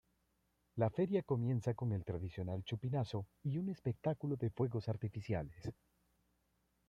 La 0.77 0.89
feria 0.89 1.21
comienza 1.21 1.75
con 1.75 1.91
el 1.91 2.03
tradicional 2.03 2.63
chupinazo 2.63 3.27
y 3.43 3.59
un 3.59 3.69
espectáculo 3.69 4.35
de 4.35 4.49
fuegos 4.49 4.89
artificiales. 4.89 5.71